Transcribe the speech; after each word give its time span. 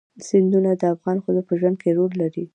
سیندونه 0.27 0.71
د 0.81 0.83
افغان 0.93 1.17
ښځو 1.23 1.41
په 1.47 1.53
ژوند 1.59 1.75
کې 1.81 1.89
رول 1.97 2.11
لري. 2.21 2.43